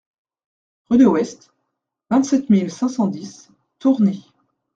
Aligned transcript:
Rue 0.89 0.97
de 0.97 1.05
West, 1.05 1.51
vingt-sept 2.09 2.49
mille 2.49 2.71
cinq 2.71 2.89
cent 2.89 3.05
dix 3.05 3.51
Tourny 3.77 4.33